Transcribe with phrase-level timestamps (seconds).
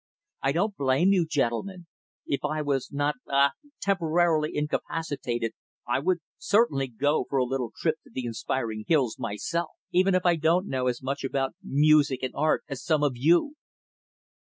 [0.41, 1.85] I don't blame you, gentlemen
[2.25, 5.53] if I was not ah temporarily incapacitated
[5.87, 9.69] I would certainly go for a little trip to the inspiring hills myself.
[9.91, 13.53] Even if I don't know as much about music and art as some of you."